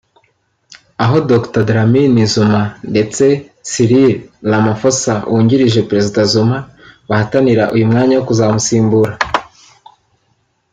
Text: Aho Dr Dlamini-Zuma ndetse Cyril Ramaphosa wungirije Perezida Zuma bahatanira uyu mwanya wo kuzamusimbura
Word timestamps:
Aho 1.03 1.17
Dr 1.31 1.61
Dlamini-Zuma 1.67 2.61
ndetse 2.91 3.25
Cyril 3.69 4.11
Ramaphosa 4.51 5.15
wungirije 5.31 5.79
Perezida 5.89 6.21
Zuma 6.31 6.57
bahatanira 7.09 7.63
uyu 7.75 7.85
mwanya 7.91 8.13
wo 8.17 8.25
kuzamusimbura 8.29 9.13